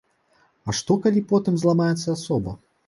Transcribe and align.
А 0.67 0.75
што 0.79 0.97
калі 1.03 1.23
потым 1.35 1.61
зламаецца 1.63 2.05
асоба? 2.19 2.61